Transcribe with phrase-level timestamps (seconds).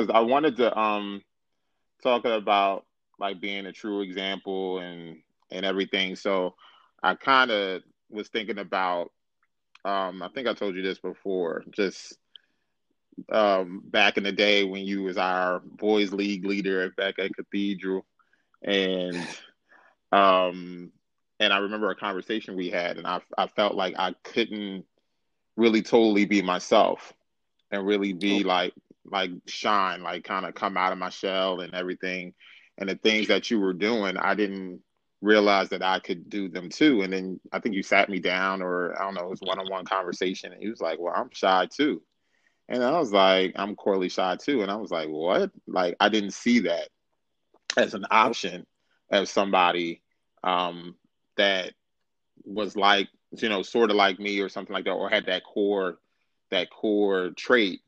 [0.00, 1.22] because I wanted to um
[2.02, 2.86] talk about
[3.18, 5.18] like being a true example and
[5.50, 6.16] and everything.
[6.16, 6.54] So
[7.02, 9.10] I kind of was thinking about
[9.84, 12.18] um I think I told you this before, just
[13.30, 17.34] um back in the day when you was our boys league leader at back at
[17.36, 18.06] Cathedral
[18.62, 19.16] and
[20.12, 20.90] um
[21.38, 24.86] and I remember a conversation we had and I I felt like I couldn't
[25.56, 27.12] really totally be myself
[27.70, 28.72] and really be like
[29.10, 32.34] like shine like kind of come out of my shell and everything.
[32.78, 34.80] And the things that you were doing I didn't
[35.20, 37.02] realize that I could do them too.
[37.02, 39.84] And then I think you sat me down or I don't know it was one-on-one
[39.84, 42.02] conversation and he was like well I'm shy too.
[42.68, 44.62] And I was like I'm Corley shy too.
[44.62, 45.50] And I was like what?
[45.66, 46.88] Like I didn't see that
[47.76, 48.66] as an option
[49.10, 50.02] as somebody
[50.42, 50.94] um
[51.36, 51.72] that
[52.44, 53.08] was like
[53.38, 55.98] you know sort of like me or something like that or had that core
[56.50, 57.80] that core trait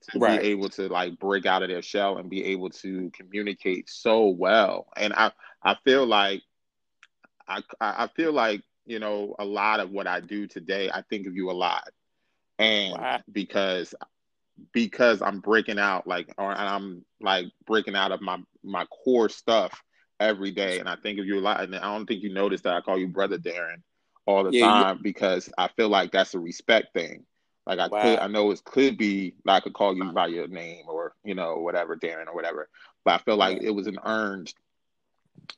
[0.00, 0.40] to right.
[0.40, 4.28] be able to like break out of their shell and be able to communicate so
[4.28, 5.30] well and i
[5.62, 6.42] i feel like
[7.48, 11.26] i i feel like you know a lot of what i do today i think
[11.26, 11.88] of you a lot
[12.58, 13.20] and wow.
[13.30, 13.94] because
[14.72, 19.82] because i'm breaking out like or i'm like breaking out of my my core stuff
[20.18, 22.64] every day and i think of you a lot and i don't think you noticed
[22.64, 23.82] that i call you brother darren
[24.26, 25.02] all the yeah, time yeah.
[25.02, 27.24] because i feel like that's a respect thing
[27.66, 28.02] like I wow.
[28.02, 31.14] could, I know it could be like I could call you by your name or
[31.24, 32.68] you know whatever, Darren or whatever.
[33.04, 34.52] But I feel like it was an earned,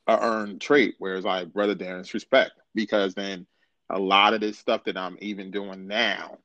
[0.07, 0.95] a earned trait.
[0.99, 3.45] Whereas like brother Darren's respect because then
[3.89, 6.37] a lot of this stuff that I'm even doing now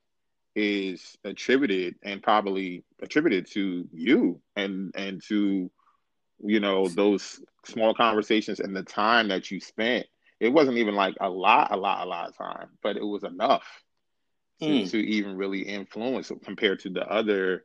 [0.54, 5.70] is attributed and probably attributed to you and and to
[6.42, 10.06] you know those small conversations and the time that you spent.
[10.40, 13.24] It wasn't even like a lot, a lot, a lot of time, but it was
[13.24, 13.66] enough
[14.60, 14.90] mm.
[14.90, 17.64] to even really influence compared to the other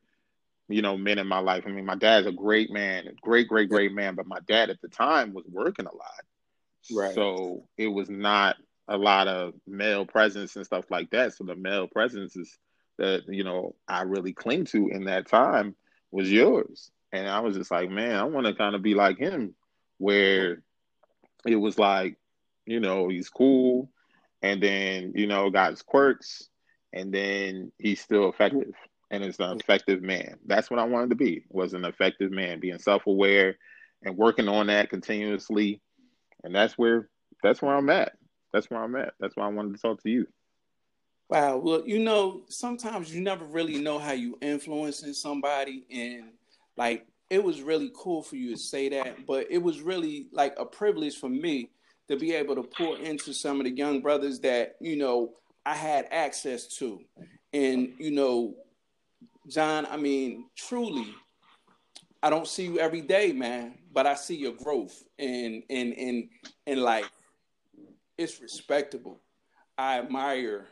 [0.69, 1.63] you know men in my life.
[1.65, 4.81] I mean my dad's a great man great great great man but my dad at
[4.81, 6.23] the time was working a lot.
[6.91, 7.15] Right.
[7.15, 11.33] So it was not a lot of male presence and stuff like that.
[11.33, 12.57] So the male presence is
[12.97, 15.75] that you know i really cling to in that time
[16.11, 16.91] was yours.
[17.11, 19.55] And i was just like man i want to kind of be like him
[19.97, 20.63] where
[21.45, 22.17] it was like
[22.65, 23.89] you know he's cool
[24.41, 26.49] and then you know got his quirks
[26.93, 28.73] and then he's still effective
[29.11, 30.37] and is an effective man.
[30.45, 33.57] That's what I wanted to be, was an effective man, being self-aware
[34.03, 35.81] and working on that continuously.
[36.43, 37.09] And that's where
[37.41, 38.13] that's where I'm at.
[38.53, 39.13] That's where I'm at.
[39.19, 40.27] That's why I wanted to talk to you.
[41.29, 41.57] Wow.
[41.57, 46.29] Well, you know, sometimes you never really know how you influencing somebody and
[46.77, 50.53] like it was really cool for you to say that, but it was really like
[50.57, 51.71] a privilege for me
[52.07, 55.33] to be able to pour into some of the young brothers that, you know,
[55.65, 57.01] I had access to.
[57.53, 58.55] And, you know,
[59.47, 61.07] John, I mean, truly,
[62.21, 66.29] I don't see you every day, man, but I see your growth and and and
[66.65, 67.05] and like
[68.17, 69.19] it's respectable.
[69.77, 70.67] I admire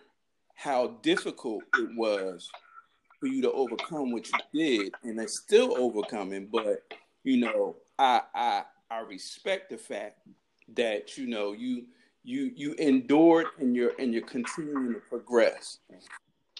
[0.55, 2.49] how difficult it was
[3.19, 6.47] for you to overcome what you did, and it's still overcoming.
[6.51, 6.83] But
[7.23, 10.19] you know, I I I respect the fact
[10.75, 11.85] that you know you
[12.23, 15.79] you you endured and you're and you're continuing to progress.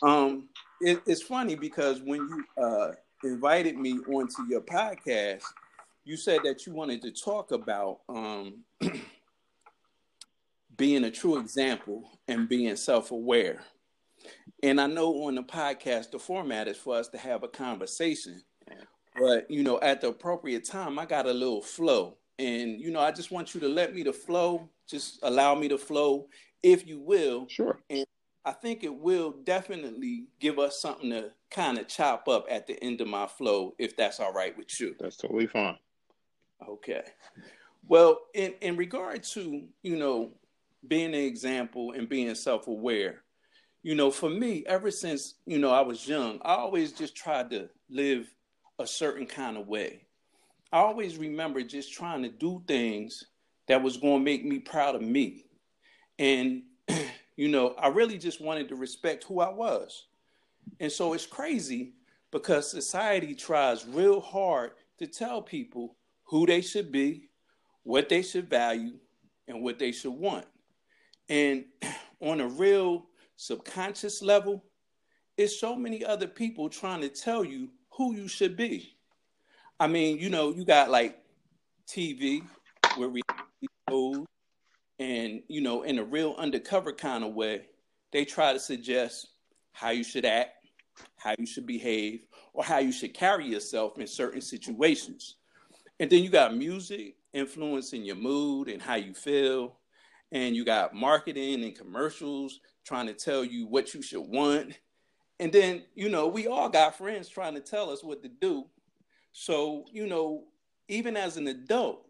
[0.02, 0.50] Um,
[0.80, 2.92] it, it's funny because when you uh,
[3.24, 5.44] invited me onto your podcast,
[6.04, 8.64] you said that you wanted to talk about um,
[10.78, 13.62] being a true example and being self-aware.
[14.64, 18.42] And I know on the podcast, the format is for us to have a conversation.
[19.20, 23.02] But you know, at the appropriate time, I got a little flow, and you know,
[23.02, 26.28] I just want you to let me to flow just allow me to flow,
[26.62, 27.48] if you will.
[27.50, 27.80] Sure.
[27.90, 28.06] And
[28.44, 32.82] I think it will definitely give us something to kind of chop up at the
[32.84, 34.96] end of my flow, if that's all right with you.
[35.00, 35.78] That's totally fine.
[36.68, 37.04] Okay.
[37.88, 40.32] Well, in, in regard to, you know,
[40.88, 43.24] being an example and being self aware,
[43.84, 47.50] you know, for me, ever since, you know, I was young, I always just tried
[47.52, 48.32] to live
[48.80, 50.06] a certain kind of way.
[50.72, 53.26] I always remember just trying to do things
[53.72, 55.46] that was going to make me proud of me.
[56.20, 56.64] And,
[57.38, 60.08] you know, I really just wanted to respect who I was.
[60.82, 61.94] And so it's crazy
[62.32, 65.96] because society tries real hard to tell people
[66.26, 67.30] who they should be,
[67.84, 69.00] what they should value,
[69.48, 70.46] and what they should want.
[71.30, 71.64] And
[72.22, 73.06] on a real
[73.38, 74.66] subconscious level,
[75.38, 78.98] it's so many other people trying to tell you who you should be.
[79.80, 81.24] I mean, you know, you got like
[81.88, 82.46] TV
[82.98, 83.22] where we
[85.00, 87.68] and you know, in a real undercover kind of way,
[88.12, 89.28] they try to suggest
[89.72, 90.68] how you should act,
[91.18, 95.36] how you should behave, or how you should carry yourself in certain situations.
[96.00, 99.78] And then you got music influencing your mood and how you feel.
[100.32, 104.80] And you got marketing and commercials trying to tell you what you should want.
[105.40, 108.66] And then, you know, we all got friends trying to tell us what to do.
[109.34, 110.46] So, you know,
[110.88, 112.06] even as an adult,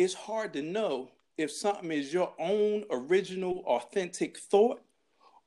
[0.00, 4.80] it's hard to know if something is your own original, authentic thought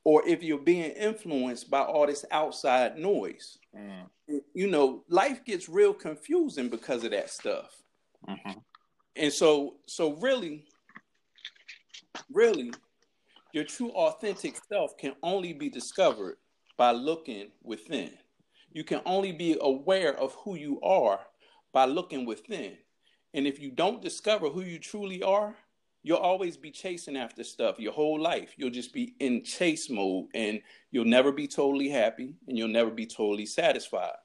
[0.04, 3.58] or if you're being influenced by all this outside noise.
[3.76, 4.42] Mm.
[4.54, 7.82] You know, life gets real confusing because of that stuff.
[8.30, 8.60] Mm-hmm.
[9.16, 10.66] And so, so really,
[12.32, 12.72] really,
[13.54, 16.38] your true authentic self can only be discovered
[16.78, 18.12] by looking within.
[18.72, 21.22] You can only be aware of who you are
[21.74, 22.78] by looking within.
[23.34, 25.56] And if you don't discover who you truly are,
[26.04, 28.54] you'll always be chasing after stuff your whole life.
[28.58, 32.92] You'll just be in chase mode and you'll never be totally happy and you'll never
[32.92, 34.16] be totally satisfied.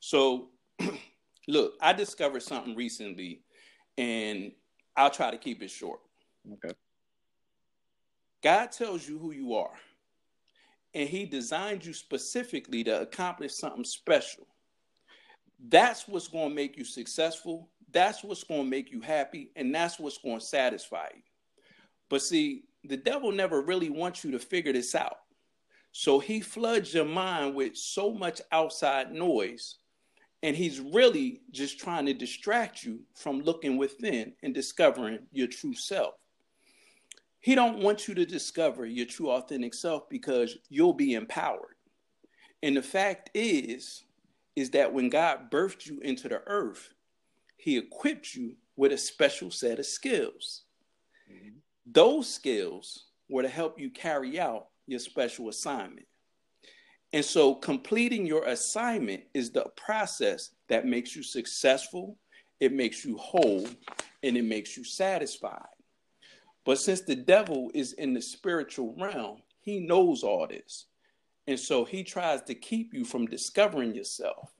[0.00, 0.48] So,
[1.48, 3.42] look, I discovered something recently
[3.98, 4.52] and
[4.96, 6.00] I'll try to keep it short.
[6.52, 6.74] Okay.
[8.42, 9.74] God tells you who you are,
[10.94, 14.46] and He designed you specifically to accomplish something special.
[15.68, 17.68] That's what's going to make you successful.
[17.92, 21.22] That's what's going to make you happy, and that's what's going to satisfy you.
[22.08, 25.18] But see, the devil never really wants you to figure this out.
[25.92, 29.76] So he floods your mind with so much outside noise,
[30.42, 35.74] and he's really just trying to distract you from looking within and discovering your true
[35.74, 36.14] self.
[37.40, 41.76] He don't want you to discover your true authentic self because you'll be empowered.
[42.62, 44.04] And the fact is
[44.56, 46.92] is that when God birthed you into the earth,
[47.66, 50.62] he equipped you with a special set of skills.
[51.28, 51.56] Mm-hmm.
[51.84, 56.06] Those skills were to help you carry out your special assignment.
[57.12, 62.16] And so completing your assignment is the process that makes you successful,
[62.60, 63.66] it makes you whole,
[64.22, 65.66] and it makes you satisfied.
[66.64, 70.86] But since the devil is in the spiritual realm, he knows all this.
[71.48, 74.55] And so he tries to keep you from discovering yourself.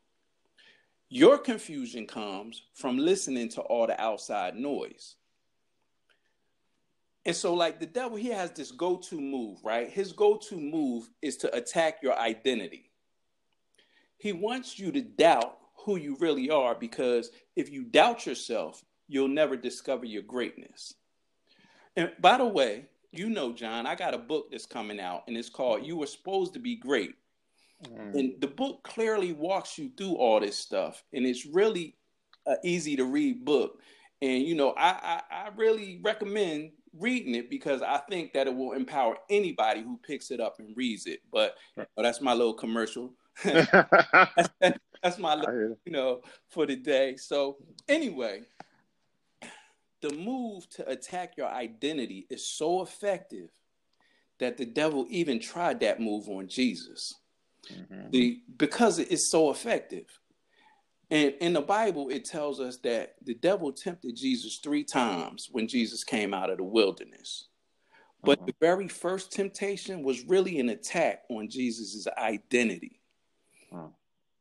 [1.09, 5.17] Your confusion comes from listening to all the outside noise.
[7.25, 9.91] And so, like the devil, he has this go to move, right?
[9.91, 12.91] His go to move is to attack your identity.
[14.17, 19.29] He wants you to doubt who you really are because if you doubt yourself, you'll
[19.29, 20.95] never discover your greatness.
[21.97, 25.37] And by the way, you know, John, I got a book that's coming out and
[25.37, 27.15] it's called You Were Supposed to Be Great.
[27.85, 28.15] Mm.
[28.15, 31.03] And the book clearly walks you through all this stuff.
[31.13, 31.97] And it's really
[32.47, 33.81] an easy to read book.
[34.23, 38.55] And, you know, I, I, I really recommend reading it because I think that it
[38.55, 41.21] will empower anybody who picks it up and reads it.
[41.31, 41.57] But
[41.97, 43.13] that's my little commercial.
[43.45, 43.71] that's,
[45.03, 47.17] that's, my little, you know for the day.
[47.17, 47.59] So
[47.89, 48.43] anyway,
[50.01, 53.51] the move to attack your identity is so effective
[54.39, 57.15] that the devil even tried that move on Jesus.
[57.73, 58.11] Mm-hmm.
[58.11, 60.07] The because it is so effective.
[61.11, 65.69] And in the Bible, it tells us that the devil tempted Jesus three times when
[65.69, 67.47] Jesus came out of the wilderness.
[68.25, 68.47] But uh-huh.
[68.47, 73.01] the very first temptation was really an attack on Jesus' identity.
[73.73, 73.89] Uh-huh.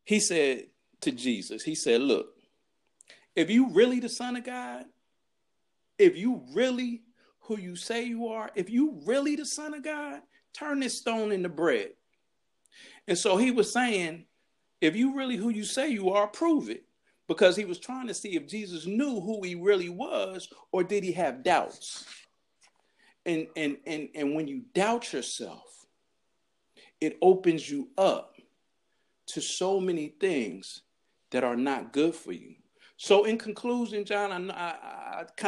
[0.05, 0.67] He said
[1.01, 2.29] to Jesus, He said, Look,
[3.35, 4.85] if you really the Son of God,
[5.99, 7.03] if you really
[7.41, 10.21] who you say you are, if you really the Son of God,
[10.53, 11.91] turn this stone into bread.
[13.07, 14.25] And so he was saying,
[14.81, 16.83] if you really who you say you are, prove it.
[17.27, 21.03] Because he was trying to see if Jesus knew who he really was, or did
[21.03, 22.05] he have doubts?
[23.25, 25.87] And and and and when you doubt yourself,
[27.01, 28.35] it opens you up
[29.27, 30.83] to so many things
[31.31, 32.53] that are not good for you.
[32.97, 35.47] So, in conclusion, John, I, I, I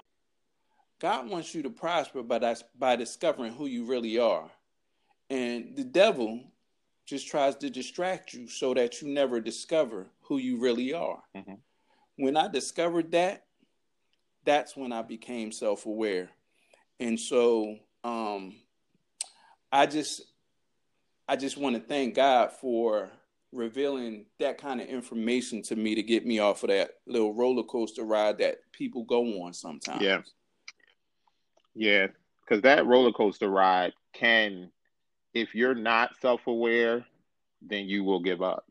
[1.00, 4.50] God wants you to prosper by by discovering who you really are,
[5.30, 6.44] and the devil
[7.08, 11.24] just tries to distract you so that you never discover who you really are.
[11.36, 11.54] Mm-hmm.
[12.18, 13.46] When I discovered that,
[14.46, 16.30] that's when I became self aware.
[17.00, 18.56] And so um,
[19.72, 20.22] I just
[21.28, 23.10] I just want to thank God for
[23.54, 27.64] revealing that kind of information to me to get me off of that little roller
[27.64, 30.02] coaster ride that people go on sometimes.
[30.02, 30.22] Yeah.
[31.74, 32.08] Yeah.
[32.42, 34.72] Because that roller coaster ride can
[35.38, 37.06] if you're not self aware,
[37.62, 38.66] then you will give up.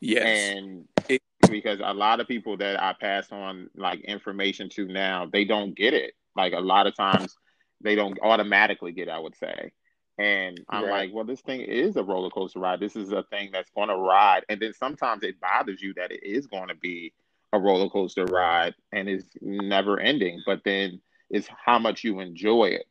[0.00, 0.24] Yes.
[0.24, 5.28] And it, because a lot of people that I pass on like information to now,
[5.30, 6.14] they don't get it.
[6.36, 7.36] Like a lot of times
[7.80, 9.72] they don't automatically get, I would say.
[10.18, 10.90] And I'm right.
[10.90, 12.80] like, well, this thing is a roller coaster ride.
[12.80, 14.44] This is a thing that's going to ride.
[14.48, 17.14] And then sometimes it bothers you that it is going to be
[17.52, 20.42] a roller coaster ride and is never ending.
[20.44, 22.84] But then it's how much you enjoy it,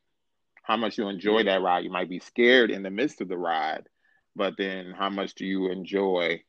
[0.63, 1.83] how much you enjoy that ride.
[1.83, 3.87] You might be scared in the midst of the ride,
[4.35, 6.41] but then how much do you enjoy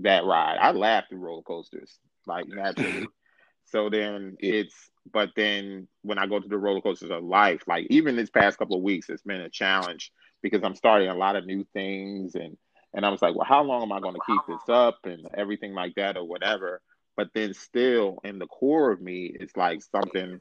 [0.00, 0.58] that ride?
[0.60, 3.06] I laugh through roller coasters, like naturally.
[3.64, 4.74] so then it's,
[5.12, 8.58] but then when I go to the roller coasters of life, like even this past
[8.58, 12.34] couple of weeks, it's been a challenge because I'm starting a lot of new things
[12.34, 12.56] and
[12.94, 15.26] and I was like, well, how long am I going to keep this up and
[15.36, 16.80] everything like that or whatever?
[17.14, 20.40] But then still in the core of me, it's like something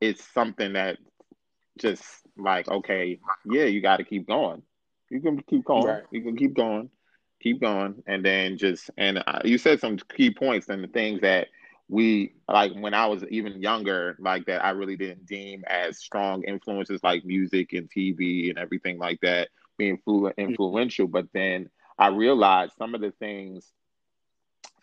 [0.00, 0.98] it's something that
[1.80, 2.04] just
[2.36, 4.62] like okay, yeah, you got to keep going.
[5.10, 5.86] You can keep going.
[5.86, 6.02] Right.
[6.10, 6.90] You can keep going,
[7.40, 11.48] keep going, and then just and you said some key points and the things that
[11.88, 16.44] we like when I was even younger, like that I really didn't deem as strong
[16.44, 20.40] influences like music and TV and everything like that being mm-hmm.
[20.40, 21.08] influential.
[21.08, 21.68] But then
[21.98, 23.72] I realized some of the things,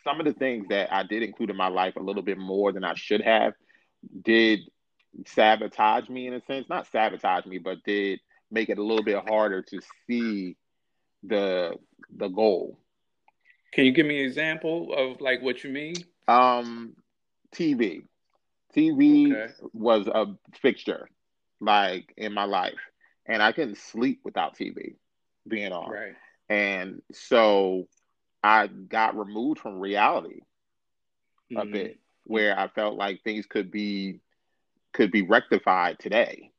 [0.03, 2.73] some of the things that I did include in my life a little bit more
[2.73, 3.53] than I should have,
[4.21, 4.59] did
[5.25, 6.67] sabotage me in a sense.
[6.69, 8.19] Not sabotage me, but did
[8.51, 10.55] make it a little bit harder to see
[11.23, 11.75] the
[12.15, 12.79] the goal.
[13.73, 15.95] Can you give me an example of like what you mean?
[16.27, 16.95] Um,
[17.55, 18.03] TV.
[18.75, 19.53] TV okay.
[19.73, 20.27] was a
[20.61, 21.07] fixture,
[21.59, 22.79] like in my life,
[23.25, 24.95] and I couldn't sleep without TV
[25.47, 25.89] being on.
[25.89, 26.13] Right.
[26.49, 27.87] And so
[28.43, 30.41] I got removed from reality
[31.51, 31.57] mm-hmm.
[31.57, 34.19] a bit, where I felt like things could be
[34.97, 36.51] could be rectified today.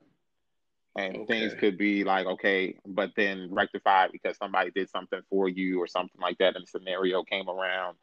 [0.96, 1.26] And okay.
[1.26, 5.86] things could be like, okay, but then rectified because somebody did something for you or
[5.86, 7.96] something like that, and the scenario came around.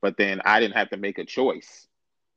[0.00, 1.86] But then I didn't have to make a choice.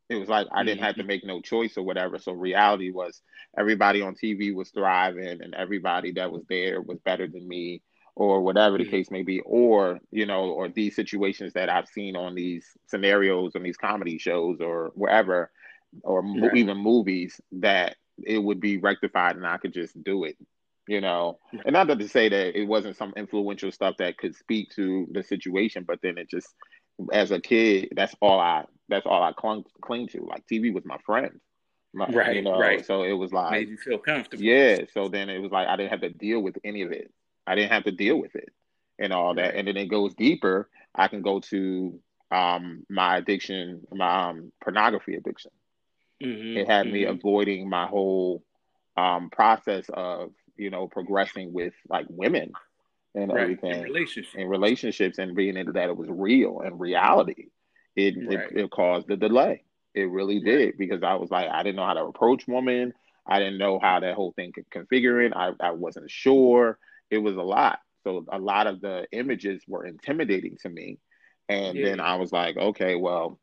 [0.09, 1.07] It was like I didn't have to mm-hmm.
[1.07, 2.19] make no choice or whatever.
[2.19, 3.21] So reality was
[3.57, 7.81] everybody on TV was thriving and everybody that was there was better than me
[8.15, 8.91] or whatever the mm-hmm.
[8.91, 13.55] case may be or you know or these situations that I've seen on these scenarios
[13.55, 15.51] on these comedy shows or wherever
[16.03, 16.55] or right.
[16.55, 20.37] even movies that it would be rectified and I could just do it,
[20.87, 21.39] you know.
[21.65, 25.23] And not to say that it wasn't some influential stuff that could speak to the
[25.23, 26.47] situation, but then it just,
[27.11, 30.21] as a kid, that's all I that's all I clung cling to.
[30.23, 31.39] Like TV was my friend.
[31.93, 32.85] My, right, you know, right.
[32.85, 34.43] So it was like made you feel comfortable.
[34.43, 34.81] Yeah.
[34.93, 37.11] So then it was like I didn't have to deal with any of it.
[37.47, 38.49] I didn't have to deal with it
[38.99, 39.55] and all that.
[39.55, 40.69] And then it goes deeper.
[40.93, 41.99] I can go to
[42.31, 45.51] um my addiction, my um pornography addiction.
[46.23, 46.93] Mm-hmm, it had mm-hmm.
[46.93, 48.43] me avoiding my whole
[48.97, 52.51] um, process of you know progressing with like women
[53.13, 53.41] and right.
[53.41, 54.35] everything in relationships.
[54.35, 57.47] in relationships and being into that it was real and reality.
[57.95, 58.51] It, right.
[58.51, 59.63] it, it caused the delay.
[59.93, 62.93] It really did because I was like I didn't know how to approach women.
[63.27, 65.33] I didn't know how that whole thing could configure it.
[65.35, 66.77] I, I wasn't sure.
[67.09, 67.79] It was a lot.
[68.03, 70.99] So a lot of the images were intimidating to me.
[71.49, 71.85] And yeah.
[71.85, 73.39] then I was like, okay, well,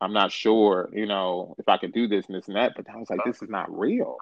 [0.00, 2.72] I'm not sure, you know, if I could do this and this and that.
[2.76, 4.16] But I was like, this is not real.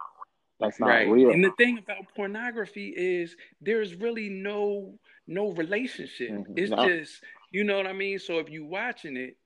[0.61, 1.09] That's not right.
[1.09, 1.31] real.
[1.31, 4.95] And the thing about pornography is there's really no
[5.27, 6.31] no relationship.
[6.31, 6.53] Mm-hmm.
[6.57, 6.87] It's no.
[6.87, 8.19] just, you know what I mean?
[8.19, 9.37] So if you watching it,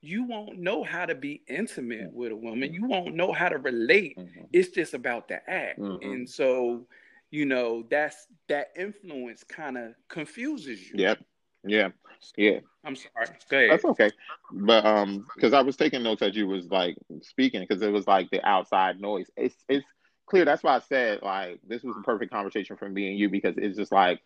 [0.00, 2.72] you won't know how to be intimate with a woman.
[2.72, 4.16] You won't know how to relate.
[4.16, 4.44] Mm-hmm.
[4.52, 5.80] It's just about the act.
[5.80, 6.10] Mm-hmm.
[6.10, 6.86] And so,
[7.30, 10.94] you know, that's that influence kind of confuses you.
[10.96, 11.18] Yep.
[11.66, 11.88] Yeah.
[12.36, 12.60] Yeah.
[12.84, 13.26] I'm sorry.
[13.50, 13.70] Go ahead.
[13.70, 14.10] That's okay.
[14.52, 18.06] But um, because I was taking notes as you was like speaking, because it was
[18.06, 19.30] like the outside noise.
[19.36, 19.86] It's it's
[20.26, 20.44] clear.
[20.44, 23.54] That's why I said like this was a perfect conversation for me and you because
[23.56, 24.20] it's just like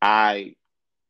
[0.00, 0.54] I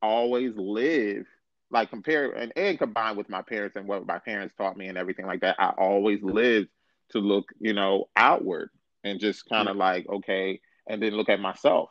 [0.02, 1.26] always live
[1.70, 4.98] like compare and, and combined with my parents and what my parents taught me and
[4.98, 5.56] everything like that.
[5.58, 6.68] I always lived
[7.10, 8.70] to look, you know, outward
[9.04, 9.80] and just kind of mm-hmm.
[9.80, 11.90] like okay, and then look at myself,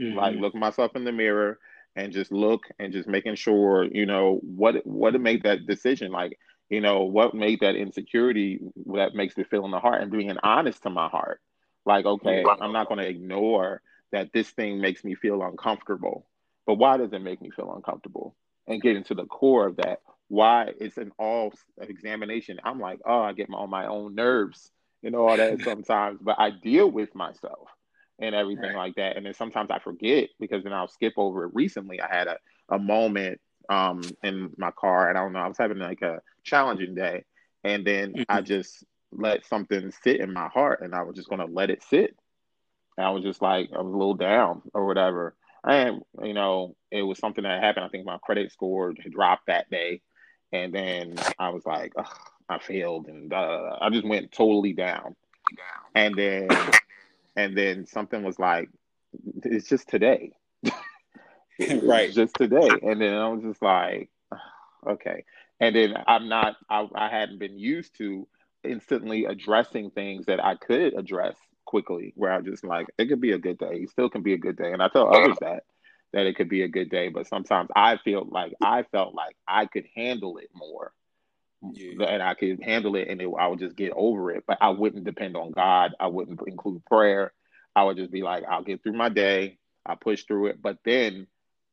[0.00, 0.16] mm-hmm.
[0.16, 1.58] like look myself in the mirror
[1.96, 6.12] and just look and just making sure you know what what to make that decision.
[6.12, 6.38] Like
[6.68, 8.60] you know what made that insecurity
[8.94, 11.40] that makes me feel in the heart and being honest to my heart.
[11.84, 13.80] Like okay i'm not going to ignore
[14.12, 16.26] that this thing makes me feel uncomfortable
[16.66, 18.34] but why does it make me feel uncomfortable?
[18.66, 22.58] And getting to the core of that why it's an all examination.
[22.64, 24.72] I'm like oh i get my, on my own nerves
[25.04, 27.68] and all that sometimes but i deal with myself
[28.18, 28.76] and everything right.
[28.76, 29.16] like that.
[29.16, 31.54] And then sometimes I forget because then I'll skip over it.
[31.54, 35.48] Recently, I had a, a moment um, in my car, and I don't know, I
[35.48, 37.24] was having like a challenging day,
[37.64, 38.22] and then mm-hmm.
[38.28, 41.82] I just let something sit in my heart, and I was just gonna let it
[41.82, 42.16] sit.
[42.96, 45.34] And I was just like, I was a little down or whatever.
[45.64, 47.84] And you know, it was something that happened.
[47.84, 50.00] I think my credit score dropped that day,
[50.52, 51.92] and then I was like,
[52.48, 55.16] I failed, and uh, I just went totally down.
[55.94, 56.48] And then
[57.36, 58.68] and then something was like
[59.44, 60.32] it's just today.
[61.82, 62.12] right.
[62.12, 62.68] just today.
[62.82, 64.10] And then I was just like,
[64.86, 65.24] okay.
[65.60, 68.26] And then I'm not, I, I hadn't been used to
[68.62, 73.32] instantly addressing things that I could address quickly, where I just like, it could be
[73.32, 73.80] a good day.
[73.82, 74.72] It still can be a good day.
[74.72, 75.64] And I tell others that,
[76.12, 77.08] that it could be a good day.
[77.08, 80.92] But sometimes I feel like I felt like I could handle it more.
[81.62, 82.04] Yeah.
[82.04, 84.44] And I could handle it and it, I would just get over it.
[84.46, 85.94] But I wouldn't depend on God.
[85.98, 87.32] I wouldn't include prayer.
[87.74, 89.58] I would just be like, I'll get through my day.
[89.84, 90.62] I push through it.
[90.62, 91.26] But then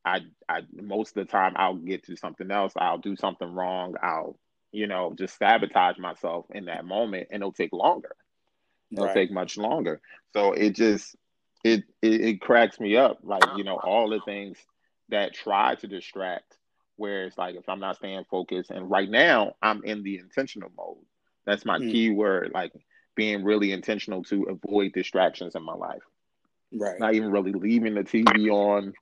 [0.04, 2.74] I, I most of the time I'll get to something else.
[2.76, 3.94] I'll do something wrong.
[4.02, 4.38] I'll,
[4.70, 8.14] you know, just sabotage myself in that moment, and it'll take longer.
[8.92, 9.14] It'll right.
[9.14, 10.00] take much longer.
[10.34, 11.16] So it just
[11.64, 14.58] it, it it cracks me up, like you know, all the things
[15.08, 16.56] that try to distract.
[16.96, 20.70] Where it's like if I'm not staying focused, and right now I'm in the intentional
[20.76, 21.04] mode.
[21.44, 21.90] That's my mm.
[21.90, 22.72] key word, like
[23.14, 26.02] being really intentional to avoid distractions in my life.
[26.72, 26.98] Right.
[26.98, 28.94] Not even really leaving the TV on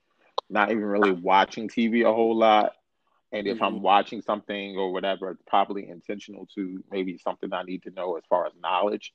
[0.52, 2.74] not even really watching TV a whole lot.
[3.32, 3.64] And if mm-hmm.
[3.64, 8.16] I'm watching something or whatever, it's probably intentional to maybe something I need to know
[8.16, 9.14] as far as knowledge,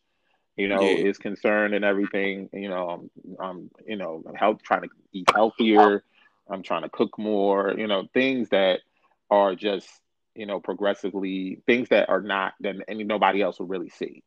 [0.55, 1.05] you know, yeah.
[1.05, 2.49] is concerned and everything.
[2.51, 6.03] You know, I'm, I'm you know, health trying to eat healthier.
[6.49, 7.73] I'm trying to cook more.
[7.77, 8.79] You know, things that
[9.29, 9.87] are just
[10.35, 14.23] you know progressively things that are not that any nobody else will really see.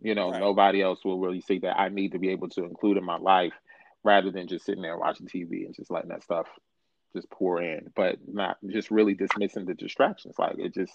[0.00, 0.40] You know, right.
[0.40, 3.16] nobody else will really see that I need to be able to include in my
[3.16, 3.54] life
[4.04, 6.46] rather than just sitting there watching TV and just letting that stuff
[7.14, 10.34] just pour in, but not just really dismissing the distractions.
[10.38, 10.92] Like it just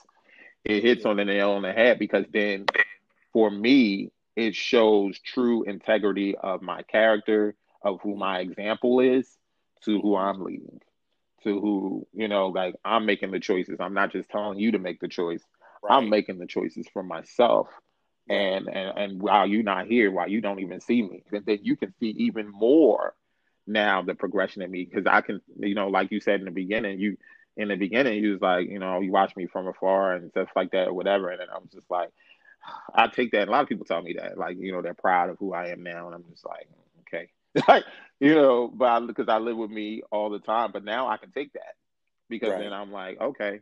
[0.64, 2.66] it hits on the nail on the head because then
[3.34, 9.28] for me it shows true integrity of my character, of who my example is,
[9.86, 10.82] to who I'm leading,
[11.44, 13.78] to who you know, like I'm making the choices.
[13.80, 15.44] I'm not just telling you to make the choice.
[15.84, 15.96] Right.
[15.96, 17.68] I'm making the choices for myself
[18.30, 21.60] and and and while you're not here, while you don't even see me, then, then
[21.64, 23.14] you can see even more
[23.68, 26.52] now the progression in me because I can, you know, like you said in the
[26.52, 27.18] beginning, you
[27.58, 30.50] in the beginning you was like, you know, you watch me from afar and stuff
[30.56, 32.10] like that or whatever, and then I was just like,
[32.94, 33.48] I take that.
[33.48, 35.68] A lot of people tell me that, like, you know, they're proud of who I
[35.68, 36.68] am now, and I'm just like,
[37.02, 37.30] okay,
[37.68, 37.84] like,
[38.22, 41.18] you know, but because I, I, live with me all the time, but now I
[41.18, 41.74] can take that
[42.30, 42.60] because right.
[42.60, 43.60] then I'm like, okay,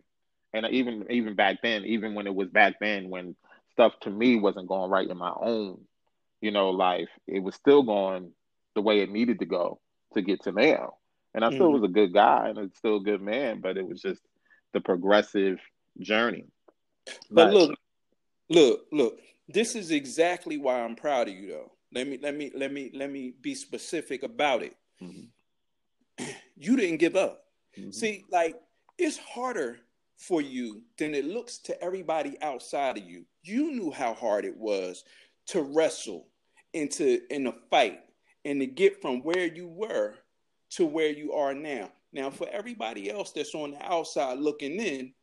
[0.53, 3.35] and even even back then, even when it was back then when
[3.71, 5.79] stuff to me wasn't going right in my own,
[6.41, 7.07] you know, life.
[7.27, 8.31] It was still going
[8.75, 9.79] the way it needed to go
[10.13, 10.95] to get to now.
[11.33, 11.81] And I still mm-hmm.
[11.81, 14.21] was a good guy and still a good man, but it was just
[14.73, 15.59] the progressive
[15.99, 16.45] journey.
[17.31, 17.79] But look,
[18.49, 21.71] look, look, this is exactly why I'm proud of you though.
[21.91, 24.75] Let me let me let me let me be specific about it.
[25.01, 26.25] Mm-hmm.
[26.61, 27.45] You didn't give up.
[27.77, 27.91] Mm-hmm.
[27.91, 28.55] See, like
[28.97, 29.79] it's harder
[30.17, 33.23] for you than it looks to everybody outside of you.
[33.41, 35.05] You knew how hard it was
[35.47, 36.27] to wrestle
[36.73, 38.01] into in a fight
[38.43, 40.15] and to get from where you were
[40.71, 41.91] to where you are now.
[42.11, 45.13] Now, for everybody else that's on the outside looking in,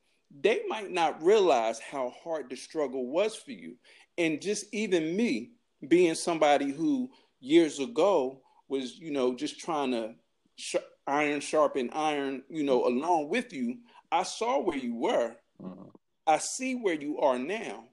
[0.41, 3.77] they might not realize how hard the struggle was for you.
[4.19, 5.51] And just even me
[5.87, 7.11] being somebody who
[7.41, 10.15] years ago was, you know, just trying to
[10.57, 13.79] sh- iron sharpen iron, you know, along with you,
[14.11, 15.37] I saw where you were.
[15.63, 15.89] Mm-hmm.
[16.27, 17.85] I see where you are now.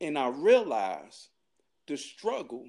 [0.00, 1.28] And I realize
[1.86, 2.66] the struggle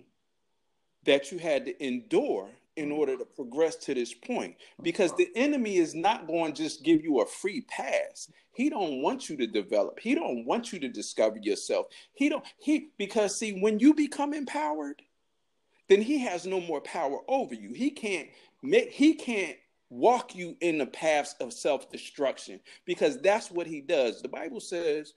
[1.04, 5.77] that you had to endure in order to progress to this point because the enemy
[5.77, 9.47] is not going to just give you a free pass he don't want you to
[9.47, 13.93] develop he don't want you to discover yourself he don't he because see when you
[13.93, 15.01] become empowered
[15.89, 18.29] then he has no more power over you he can't
[18.62, 19.57] make he can't
[19.91, 24.21] walk you in the paths of self destruction because that's what he does.
[24.21, 25.13] The Bible says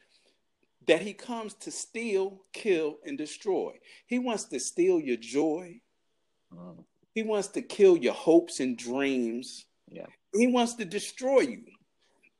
[0.87, 3.79] that he comes to steal, kill, and destroy.
[4.07, 5.81] He wants to steal your joy.
[6.53, 6.85] Mm.
[7.15, 9.67] He wants to kill your hopes and dreams.
[9.89, 10.07] Yeah.
[10.35, 11.63] He wants to destroy you.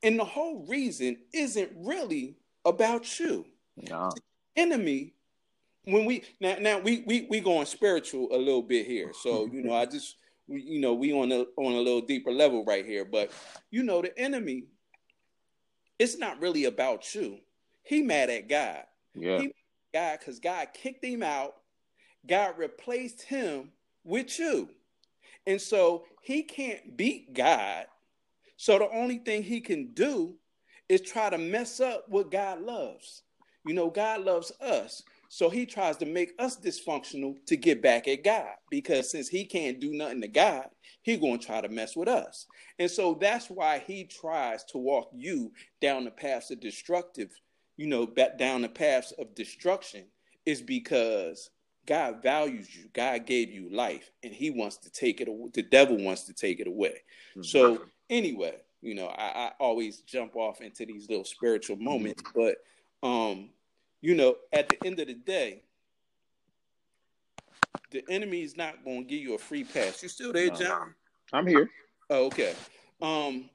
[0.03, 2.35] And the whole reason isn't really
[2.65, 3.45] about you.
[3.77, 4.11] No.
[4.13, 4.21] The
[4.61, 5.13] enemy
[5.85, 9.11] when we now now we we we going spiritual a little bit here.
[9.13, 12.65] So, you know, I just you know, we on a on a little deeper level
[12.65, 13.05] right here.
[13.05, 13.31] But
[13.71, 14.65] you know, the enemy,
[15.97, 17.39] it's not really about you.
[17.83, 18.83] He mad at God.
[19.13, 19.39] Yeah.
[19.39, 19.53] He
[19.93, 21.55] God because God kicked him out.
[22.27, 23.71] God replaced him
[24.05, 24.69] with you.
[25.47, 27.85] And so he can't beat God.
[28.57, 30.35] So the only thing he can do
[30.87, 33.23] is try to mess up what God loves.
[33.65, 35.03] You know, God loves us.
[35.27, 39.43] So he tries to make us dysfunctional to get back at God because since he
[39.43, 40.69] can't do nothing to God,
[41.01, 42.45] he going to try to mess with us.
[42.79, 47.31] And so that's why he tries to walk you down the paths of destructive,
[47.75, 50.05] you know, down the paths of destruction
[50.45, 51.49] is because
[51.85, 52.89] God values you.
[52.93, 55.27] God gave you life, and He wants to take it.
[55.27, 55.49] Away.
[55.53, 57.01] The devil wants to take it away.
[57.31, 57.43] Mm-hmm.
[57.43, 62.39] So anyway, you know, I, I, always jump off into these little spiritual moments, mm-hmm.
[63.01, 63.49] but um,
[64.01, 65.63] you know, at the end of the day,
[67.91, 70.03] the enemy is not going to give you a free pass.
[70.03, 70.93] You still there, John?
[71.33, 71.69] I'm here.
[72.09, 72.53] Oh, okay.
[73.01, 73.49] Um,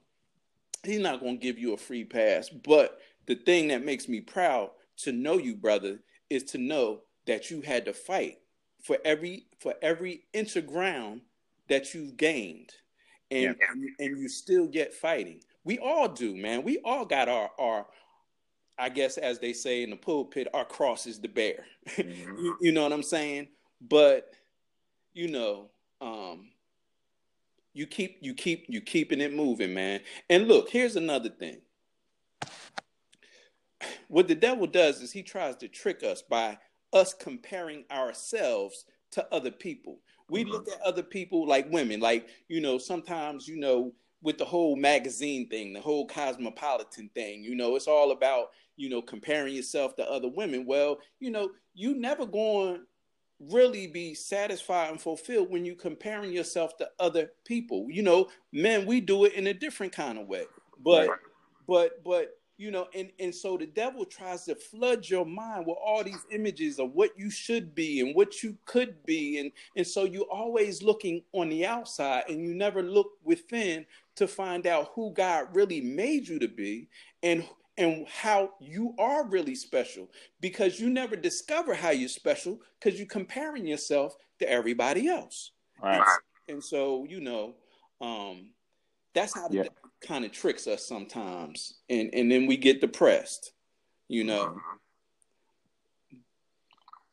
[0.83, 4.19] he's not going to give you a free pass, but the thing that makes me
[4.19, 8.39] proud to know you, brother, is to know that you had to fight
[8.83, 11.21] for every for every inch of ground
[11.69, 12.71] that you've gained,
[13.29, 13.65] and yeah.
[13.71, 15.41] and, and you still get fighting.
[15.63, 16.63] We all do, man.
[16.63, 17.85] We all got our our
[18.77, 21.65] I guess as they say in the pulpit, our cross is to bear.
[21.97, 22.37] Mm-hmm.
[22.37, 23.47] you, you, know what I'm saying?
[23.81, 24.33] But
[25.13, 26.49] you know, um,
[27.73, 30.01] you keep you keep you keeping it moving, man.
[30.29, 31.57] And look, here's another thing.
[34.07, 36.57] What the devil does is he tries to trick us by
[36.93, 39.99] us comparing ourselves to other people.
[40.29, 40.51] We mm-hmm.
[40.51, 44.75] look at other people like women, like, you know, sometimes, you know, with the whole
[44.75, 49.95] magazine thing, the whole cosmopolitan thing, you know, it's all about, you know, comparing yourself
[49.95, 50.65] to other women.
[50.65, 52.85] Well, you know, you never going
[53.49, 57.87] really be satisfied and fulfilled when you comparing yourself to other people.
[57.89, 60.45] You know, men, we do it in a different kind of way.
[60.79, 61.19] But right.
[61.67, 62.29] but but
[62.61, 66.23] you know and and so the devil tries to flood your mind with all these
[66.31, 69.39] images of what you should be and what you could be.
[69.39, 73.83] And and so you're always looking on the outside and you never look within
[74.15, 76.87] to find out who god really made you to be
[77.23, 77.43] and
[77.77, 80.07] and how you are really special.
[80.39, 85.51] Because you never discover how you're special because you're comparing yourself to everybody else.
[85.81, 85.95] Right.
[85.97, 87.55] and, and so you know
[88.01, 88.51] um
[89.13, 89.63] that's how the yeah
[90.01, 93.51] kind of tricks us sometimes, and and then we get depressed,
[94.07, 94.47] you know.
[94.47, 96.17] Mm-hmm.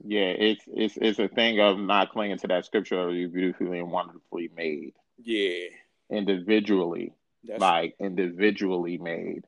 [0.05, 3.09] Yeah, it's it's it's a thing of not clinging to that scripture.
[3.09, 4.95] Of you beautifully and wonderfully made.
[5.19, 5.69] Yeah,
[6.11, 7.13] individually,
[7.45, 9.45] That's like individually made,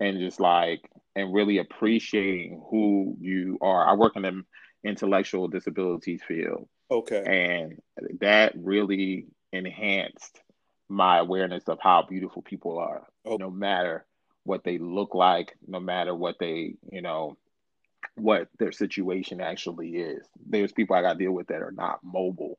[0.00, 0.82] and just like
[1.14, 3.86] and really appreciating who you are.
[3.86, 4.42] I work in the
[4.84, 6.68] intellectual disabilities field.
[6.90, 10.40] Okay, and that really enhanced
[10.92, 13.36] my awareness of how beautiful people are, oh.
[13.36, 14.04] no matter
[14.44, 17.36] what they look like, no matter what they, you know,
[18.16, 20.26] what their situation actually is.
[20.46, 22.58] There's people I got to deal with that are not mobile,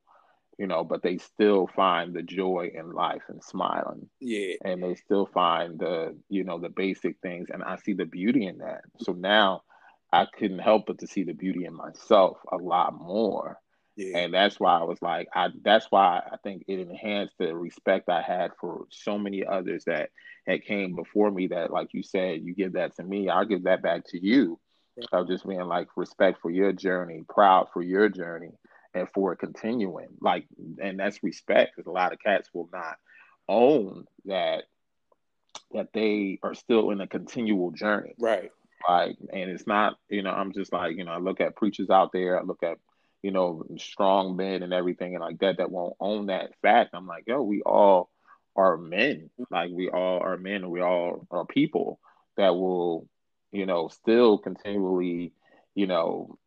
[0.58, 4.10] you know, but they still find the joy in life and smiling.
[4.19, 4.56] Yeah.
[4.65, 7.50] And they still find the, you know, the basic things.
[7.54, 8.82] And I see the beauty in that.
[9.02, 9.62] So now
[10.12, 13.60] I couldn't help but to see the beauty in myself a lot more
[13.95, 14.17] yeah.
[14.19, 18.10] And that's why I was like, I that's why I think it enhanced the respect
[18.10, 20.10] I had for so many others that
[20.47, 23.63] had came before me that, like you said, you give that to me, I'll give
[23.63, 24.60] that back to you.
[24.95, 25.06] Yeah.
[25.12, 28.51] Of just being like respect for your journey, proud for your journey,
[28.93, 30.10] and for continuing.
[30.21, 30.45] Like,
[30.79, 32.97] and that's respect because a lot of cats will not
[33.49, 34.65] own that
[35.71, 38.13] that they are still in a continual journey.
[38.19, 38.51] Right.
[38.88, 41.89] Like, and it's not, you know, I'm just like, you know, I look at preachers
[41.89, 42.77] out there, I look at
[43.24, 46.92] you know, strong men and everything and like that that won't own that fact.
[46.94, 48.10] I'm like, yo, we all
[48.56, 49.30] are men.
[49.50, 52.00] Like we all are men and we all are people
[52.36, 53.08] that will,
[53.52, 55.32] you know, still continually,
[55.74, 56.38] you know,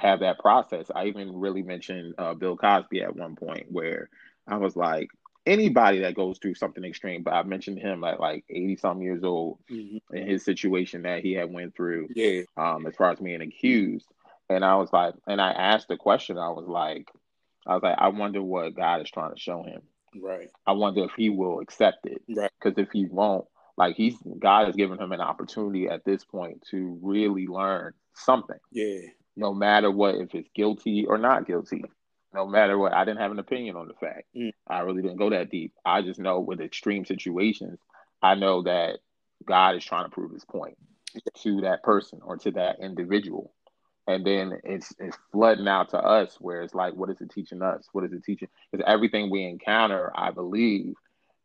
[0.00, 0.90] have that process.
[0.94, 4.08] I even really mentioned uh, Bill Cosby at one point where
[4.48, 5.10] I was like,
[5.44, 9.22] anybody that goes through something extreme, but I mentioned him at like 80 some years
[9.22, 10.16] old mm-hmm.
[10.16, 12.08] in his situation that he had went through.
[12.14, 12.42] Yeah.
[12.56, 14.06] Um, as far as being accused.
[14.48, 17.08] And I was like, and I asked the question, I was like,
[17.66, 19.82] I was like, I wonder what God is trying to show him.
[20.14, 20.48] Right.
[20.66, 22.22] I wonder if he will accept it.
[22.28, 22.50] Right.
[22.60, 26.64] Because if he won't, like he's God has given him an opportunity at this point
[26.70, 28.58] to really learn something.
[28.72, 29.00] Yeah.
[29.36, 31.84] No matter what, if it's guilty or not guilty.
[32.32, 34.24] No matter what, I didn't have an opinion on the fact.
[34.36, 34.52] Mm.
[34.66, 35.72] I really didn't go that deep.
[35.84, 37.78] I just know with extreme situations,
[38.22, 38.98] I know that
[39.44, 40.76] God is trying to prove his point
[41.42, 43.52] to that person or to that individual
[44.06, 47.62] and then it's it's flooding out to us where it's like what is it teaching
[47.62, 47.88] us?
[47.92, 48.48] What is it teaching?
[48.70, 50.94] Because everything we encounter i believe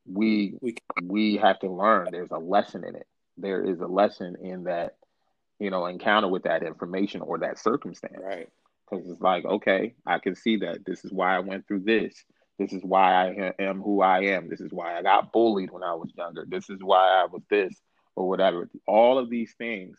[0.05, 0.57] we
[1.03, 2.09] we have to learn.
[2.11, 3.07] There's a lesson in it.
[3.37, 4.97] There is a lesson in that
[5.59, 8.21] you know encounter with that information or that circumstance.
[8.21, 8.49] Right.
[8.89, 12.13] Because it's like okay i can see that this is why i went through this.
[12.59, 14.49] This is why i am who i am.
[14.49, 16.45] This is why i got bullied when i was younger.
[16.47, 17.73] This is why i was this
[18.15, 18.69] or whatever.
[18.87, 19.97] All of these things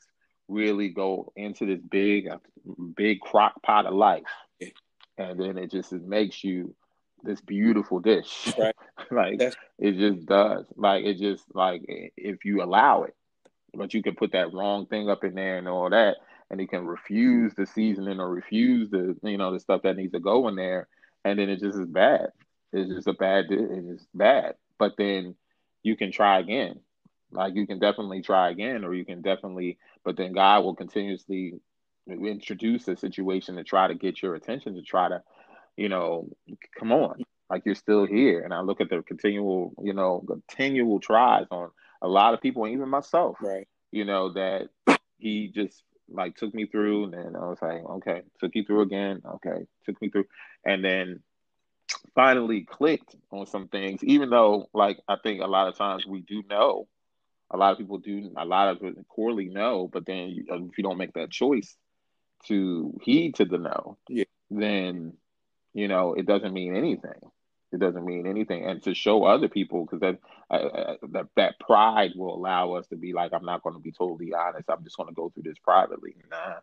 [0.53, 2.29] really go into this big,
[2.97, 4.23] big crock pot of life,
[5.19, 6.75] and then it just it makes you
[7.23, 8.53] this beautiful dish.
[8.59, 8.75] Right.
[9.11, 10.67] like That's- it just does.
[10.77, 13.15] Like it just like if you allow it,
[13.75, 16.17] but you can put that wrong thing up in there and all that,
[16.51, 20.13] and he can refuse the seasoning or refuse the you know the stuff that needs
[20.13, 20.89] to go in there,
[21.25, 22.29] and then it just is bad.
[22.73, 23.47] It's just a bad.
[23.51, 24.55] It's just bad.
[24.79, 25.35] But then
[25.83, 26.81] you can try again.
[27.33, 29.79] Like you can definitely try again, or you can definitely.
[30.05, 31.55] But then God will continuously
[32.09, 35.23] introduce a situation to try to get your attention to try to,
[35.77, 36.29] you know,
[36.79, 38.41] come on, like you're still here.
[38.43, 42.67] And I look at the continual, you know, continual tries on a lot of people,
[42.67, 43.37] even myself.
[43.41, 43.69] Right.
[43.91, 44.69] You know that
[45.19, 48.83] he just like took me through, and then I was like, okay, took you through
[48.83, 50.27] again, okay, took me through,
[50.65, 51.23] and then
[52.15, 54.03] finally clicked on some things.
[54.05, 56.89] Even though, like, I think a lot of times we do know,
[57.53, 58.83] a lot of people do, a lot of
[59.15, 61.77] poorly know, but then you, if you don't make that choice
[62.47, 64.25] to heed to the no, yeah.
[64.51, 65.15] then
[65.75, 67.21] you know it doesn't mean anything.
[67.73, 70.19] It doesn't mean anything, and to show other people because that
[70.51, 73.93] uh, that that pride will allow us to be like, I'm not going to be
[73.93, 74.69] totally honest.
[74.69, 76.17] I'm just going to go through this privately.
[76.31, 76.57] Nah,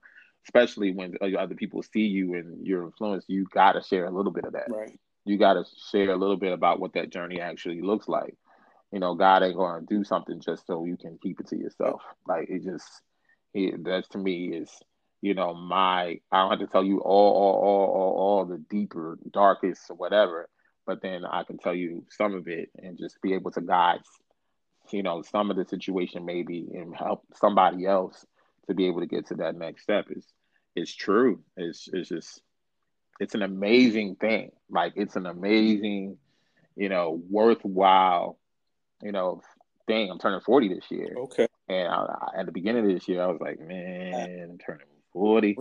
[0.45, 4.31] especially when other people see you and you're influenced, you got to share a little
[4.31, 4.69] bit of that.
[4.69, 4.99] Right.
[5.25, 8.35] You got to share a little bit about what that journey actually looks like.
[8.91, 11.57] You know, God ain't going to do something just so you can keep it to
[11.57, 12.01] yourself.
[12.27, 12.87] Like it just,
[13.53, 14.71] it, that's to me is
[15.21, 18.57] you know, my I don't have to tell you all all all all, all the
[18.69, 20.47] deeper, darkest whatever,
[20.85, 23.99] but then I can tell you some of it and just be able to guide,
[24.91, 28.25] you know, some of the situation maybe and help somebody else
[28.67, 30.25] to be able to get to that next step is
[30.75, 31.41] is true.
[31.57, 32.41] It's it's just
[33.19, 34.51] it's an amazing thing.
[34.69, 36.17] Like it's an amazing,
[36.77, 38.38] you know, worthwhile,
[39.01, 39.41] you know,
[39.87, 41.15] dang, I'm turning 40 this year.
[41.17, 41.47] Okay.
[41.67, 45.57] And I, at the beginning of this year, I was like, man, I'm turning 40.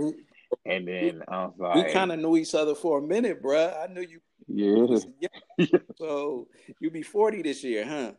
[0.64, 3.83] And then I was like, we kind of knew each other for a minute, bruh.
[3.83, 4.20] I knew you.
[4.46, 5.66] Yeah.
[5.96, 6.48] so
[6.81, 8.12] you be 40 this year, huh?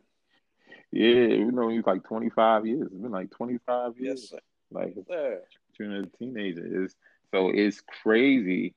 [0.92, 2.82] Yeah, you know he's like 25 years.
[2.82, 4.20] It's been like 25 years.
[4.20, 4.38] Yes, sir.
[4.70, 5.42] Like, sir.
[5.80, 6.84] a teenager.
[6.84, 6.94] It's,
[7.32, 8.74] so it's crazy.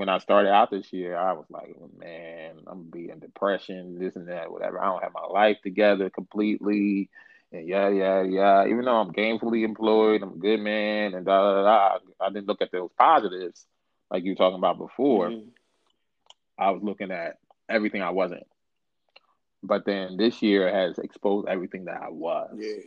[0.00, 3.18] When I started out this year, I was like, oh, man, I'm gonna be in
[3.18, 4.80] depression, this and that, whatever.
[4.80, 7.10] I don't have my life together completely
[7.52, 8.66] and yeah, yeah, yeah.
[8.66, 11.98] Even though I'm gainfully employed, I'm a good man, and da da da.
[12.20, 13.66] I didn't look at those positives
[14.10, 15.28] like you were talking about before.
[15.28, 15.48] Mm-hmm.
[16.58, 18.46] I was looking at everything I wasn't.
[19.62, 22.56] But then this year has exposed everything that I was.
[22.56, 22.82] Yeah.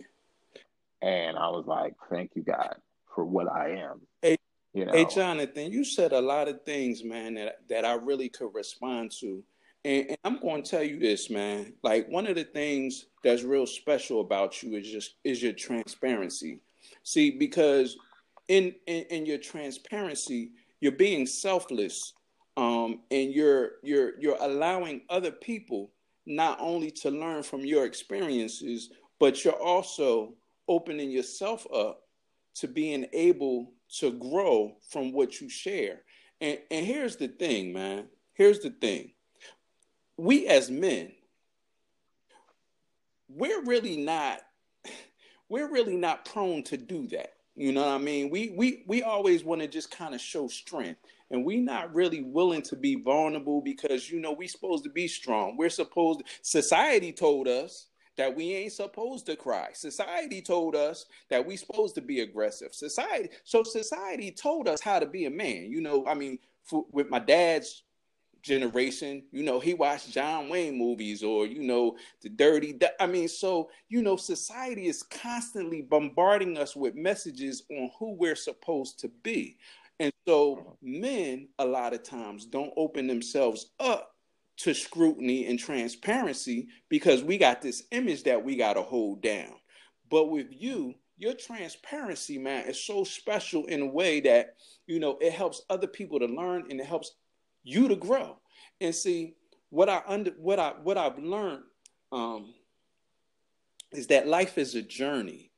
[1.01, 2.75] And I was like, thank you, God,
[3.13, 4.01] for what I am.
[4.73, 4.91] Hey, you know?
[4.93, 9.11] hey Jonathan, you said a lot of things, man, that, that I really could respond
[9.19, 9.43] to.
[9.85, 11.73] And, and, I'm going to tell you this, man.
[11.83, 16.61] Like one of the things that's real special about you is just is your transparency.
[17.03, 17.97] See, because
[18.47, 22.13] in in, in your transparency, you're being selfless,
[22.55, 25.91] um, and you're you're you're allowing other people
[26.25, 30.33] not only to learn from your experiences, but you're also
[30.69, 32.03] opening yourself up
[32.55, 36.01] to being able to grow from what you share.
[36.41, 38.07] And and here's the thing, man.
[38.33, 39.11] Here's the thing
[40.17, 41.11] we as men,
[43.29, 44.41] we're really not
[45.49, 47.33] we're really not prone to do that.
[47.55, 48.29] You know what I mean?
[48.29, 52.23] We we we always want to just kind of show strength, and we're not really
[52.23, 55.55] willing to be vulnerable because you know we're supposed to be strong.
[55.55, 56.21] We're supposed.
[56.21, 59.69] To, society told us that we ain't supposed to cry.
[59.73, 62.73] Society told us that we supposed to be aggressive.
[62.73, 65.71] Society, so society told us how to be a man.
[65.71, 67.83] You know, I mean, for, with my dad's
[68.41, 72.77] generation, you know, he watched John Wayne movies or, you know, the dirty.
[72.99, 78.35] I mean, so, you know, society is constantly bombarding us with messages on who we're
[78.35, 79.57] supposed to be.
[79.99, 80.71] And so uh-huh.
[80.81, 84.12] men, a lot of times, don't open themselves up
[84.57, 89.53] to scrutiny and transparency because we got this image that we got to hold down.
[90.09, 94.55] But with you, your transparency, man, is so special in a way that,
[94.87, 97.15] you know, it helps other people to learn and it helps
[97.63, 98.37] you to grow.
[98.81, 99.35] And see
[99.69, 101.63] what I under what I what I've learned
[102.11, 102.53] um,
[103.91, 105.51] is that life is a journey.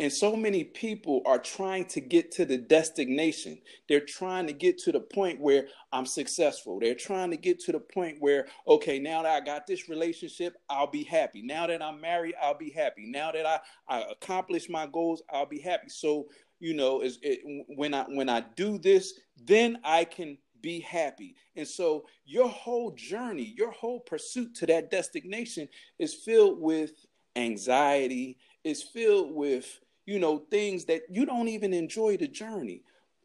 [0.00, 3.58] And so many people are trying to get to the destination.
[3.88, 6.80] They're trying to get to the point where I'm successful.
[6.80, 10.56] They're trying to get to the point where, okay, now that I got this relationship,
[10.68, 11.42] I'll be happy.
[11.42, 13.06] Now that I'm married, I'll be happy.
[13.06, 15.88] Now that I, I accomplish my goals, I'll be happy.
[15.88, 16.26] So,
[16.58, 17.40] you know, is it,
[17.76, 21.36] when I when I do this, then I can be happy.
[21.54, 26.92] And so your whole journey, your whole pursuit to that destination is filled with
[27.36, 32.82] anxiety, is filled with, you know, things that you don't even enjoy the journey.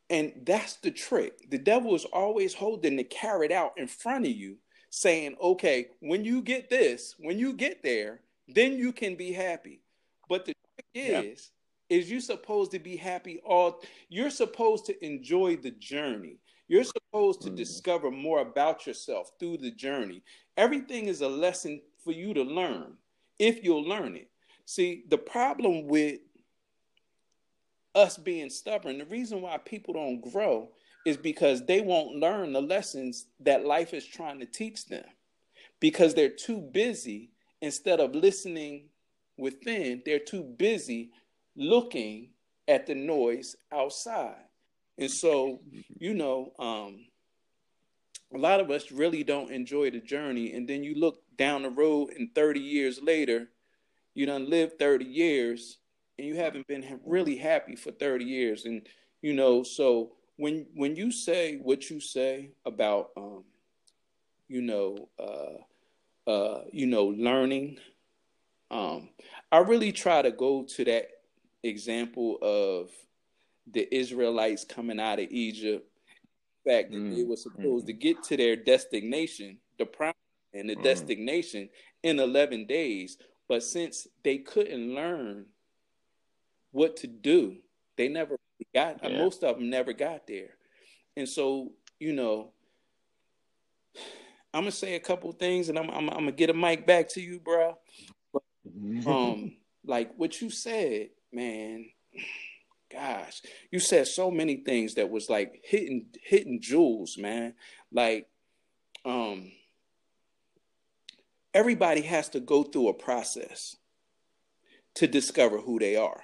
[0.10, 1.50] And that's the trick.
[1.50, 4.58] The devil is always holding the carrot out in front of you,
[4.89, 9.82] saying, okay, when you get this, when you get there, then you can be happy.
[10.28, 11.52] But the trick is,
[11.89, 16.38] is you supposed to be happy all you're supposed to enjoy the journey.
[16.68, 17.56] You're supposed to mm.
[17.56, 20.24] discover more about yourself through the journey.
[20.56, 22.94] Everything is a lesson for you to learn
[23.39, 24.30] if you'll learn it.
[24.65, 26.20] See, the problem with
[27.95, 30.69] us being stubborn, the reason why people don't grow
[31.06, 35.06] is because they won't learn the lessons that life is trying to teach them
[35.80, 38.89] because they're too busy instead of listening
[39.38, 41.12] within, they're too busy
[41.56, 42.30] looking
[42.67, 44.43] at the noise outside.
[44.97, 45.62] And so,
[45.97, 47.06] you know, um,
[48.34, 50.54] a lot of us really don't enjoy the journey.
[50.54, 53.49] And then you look down the road and 30 years later,
[54.13, 55.78] you done lived 30 years
[56.19, 58.65] and you haven't been really happy for 30 years.
[58.65, 58.86] And,
[59.21, 63.45] you know, so when when you say what you say about um,
[64.49, 67.77] you know, uh, uh, you know, learning,
[68.69, 69.10] um,
[69.51, 71.08] I really try to go to that
[71.63, 72.89] example of
[73.71, 75.88] the Israelites coming out of Egypt.
[76.65, 77.15] The fact that mm.
[77.15, 77.88] they were supposed mm.
[77.88, 80.15] to get to their destination, the promise
[80.53, 80.84] and the mm.
[80.84, 81.69] destination
[82.03, 83.17] in 11 days.
[83.47, 85.45] But since they couldn't learn
[86.71, 87.58] what to do,
[87.97, 88.38] they never
[88.73, 89.17] got, yeah.
[89.17, 90.49] most of them never got there.
[91.15, 92.51] And so, you know,
[94.53, 97.10] I'm gonna say a couple things, and I'm, I'm, I'm gonna get a mic back
[97.10, 97.77] to you, bro.
[98.34, 98.43] But,
[99.05, 99.53] um,
[99.86, 101.86] like what you said, man,
[102.91, 107.53] gosh, you said so many things that was like hitting hitting jewels, man.
[107.91, 108.27] Like,
[109.05, 109.51] um,
[111.53, 113.75] everybody has to go through a process
[114.95, 116.21] to discover who they are.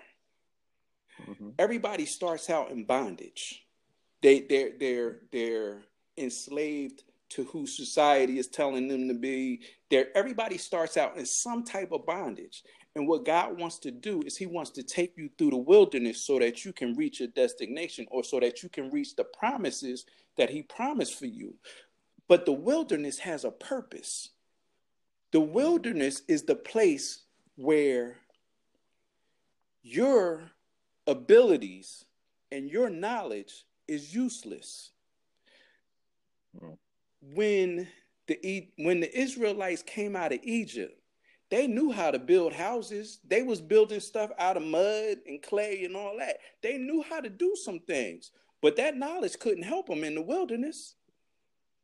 [1.27, 1.49] Mm-hmm.
[1.59, 3.65] Everybody starts out in bondage.
[4.21, 5.83] They they're they're they're
[6.17, 9.61] enslaved to who society is telling them to be.
[9.89, 12.63] There, everybody starts out in some type of bondage.
[12.95, 16.25] And what God wants to do is He wants to take you through the wilderness
[16.25, 20.05] so that you can reach a destination or so that you can reach the promises
[20.37, 21.55] that He promised for you.
[22.27, 24.29] But the wilderness has a purpose.
[25.31, 27.23] The wilderness is the place
[27.57, 28.17] where
[29.83, 30.51] your
[31.07, 32.05] abilities
[32.51, 34.91] and your knowledge is useless.
[37.21, 37.87] When
[38.27, 40.99] the when the Israelites came out of Egypt,
[41.49, 43.19] they knew how to build houses.
[43.27, 46.37] They was building stuff out of mud and clay and all that.
[46.61, 50.21] They knew how to do some things, but that knowledge couldn't help them in the
[50.21, 50.95] wilderness.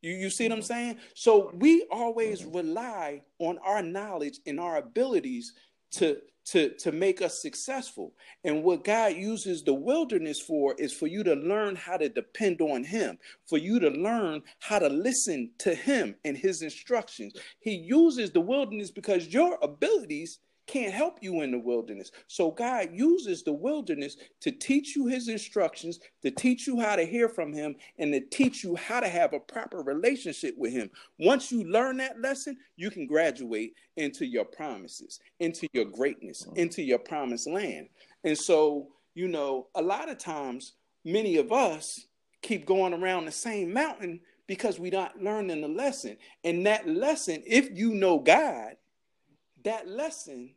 [0.00, 0.98] You, you see what I'm saying?
[1.14, 2.56] So we always mm-hmm.
[2.56, 5.52] rely on our knowledge and our abilities
[5.92, 8.14] to to to make us successful.
[8.44, 12.60] And what god uses the wilderness for is for you to learn how to depend
[12.60, 17.34] on him for you to learn how to listen to him and his instructions.
[17.60, 22.10] He uses the wilderness because your abilities can't help you in the wilderness.
[22.28, 27.04] So God uses the wilderness to teach you his instructions, to teach you how to
[27.04, 30.90] hear from him, and to teach you how to have a proper relationship with him.
[31.18, 36.56] Once you learn that lesson, you can graduate into your promises, into your greatness, mm-hmm.
[36.56, 37.88] into your promised land.
[38.24, 42.06] And so, you know, a lot of times, many of us
[42.42, 46.16] keep going around the same mountain because we're not learning the lesson.
[46.44, 48.74] And that lesson, if you know God,
[49.64, 50.54] that lesson,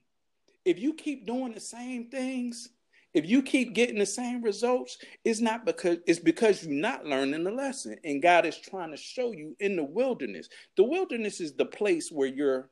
[0.63, 2.69] if you keep doing the same things,
[3.13, 7.45] if you keep getting the same results, it's not because it's because you're not learning
[7.45, 7.95] the lesson.
[8.03, 10.49] And God is trying to show you in the wilderness.
[10.75, 12.69] The wilderness is the place where you're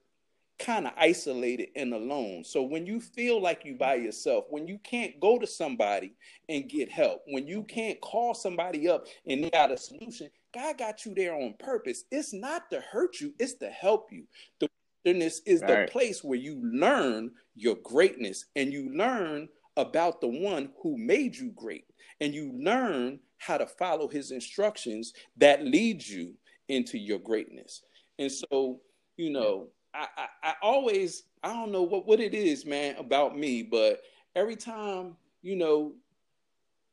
[0.60, 2.44] kind of isolated and alone.
[2.44, 6.14] So when you feel like you by yourself, when you can't go to somebody
[6.50, 10.78] and get help, when you can't call somebody up and they got a solution, God
[10.78, 12.04] got you there on purpose.
[12.12, 14.26] It's not to hurt you, it's to help you.
[14.60, 14.70] The
[15.06, 20.70] wilderness is the place where you learn your greatness and you learn about the one
[20.82, 21.86] who made you great
[22.22, 26.34] and you learn how to follow his instructions that lead you
[26.70, 27.82] into your greatness.
[28.20, 28.80] And so,
[29.18, 33.38] you know, I, I, I always I don't know what, what it is, man, about
[33.38, 34.02] me, but
[34.36, 35.94] every time, you know,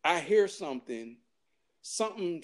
[0.04, 1.18] I hear something,
[1.82, 2.42] something,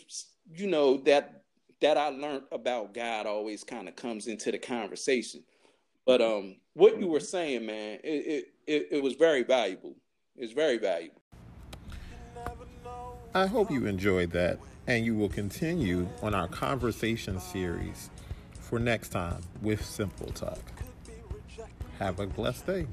[0.55, 1.42] you know, that
[1.81, 5.42] that I learned about God always kind of comes into the conversation.
[6.07, 9.96] But um, what you were saying, man, it, it, it was very valuable.
[10.37, 11.21] It's very valuable.
[13.35, 18.09] I hope you enjoyed that, and you will continue on our conversation series
[18.52, 20.61] for next time with Simple Talk.
[21.98, 22.87] Have a blessed day.